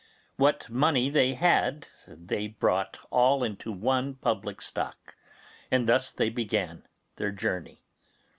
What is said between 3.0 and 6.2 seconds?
all into one public stock, and thus